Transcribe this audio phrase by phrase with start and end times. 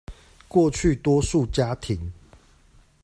[0.47, 2.11] 過去多數家庭